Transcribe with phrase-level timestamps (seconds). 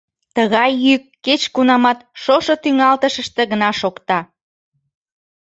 [0.35, 4.19] Тыгай йӱк кеч кунамат шошо тӱҥалтышыште гына шокта.